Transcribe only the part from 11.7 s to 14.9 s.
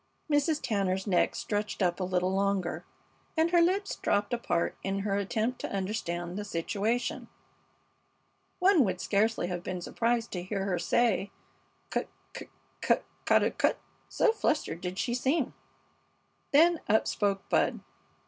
"Cut cut cut ca daw cut?" so fluttered